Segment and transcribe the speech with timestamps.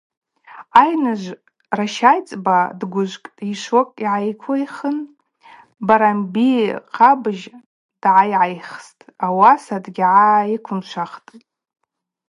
[0.79, 1.45] Айныжвква
[1.79, 4.97] ращайцӏба дгвыжкӏтӏ, йшвокь гӏайыхъвдихын,
[5.87, 7.45] Барамби-хъабыжь
[8.01, 11.29] дгӏайайхстӏ, ауаса дгьгӏайыквымшватӏ.